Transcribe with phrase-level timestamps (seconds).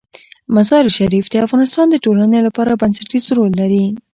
[0.55, 3.85] مزارشریف د افغانستان د ټولنې لپاره بنسټيز رول لري.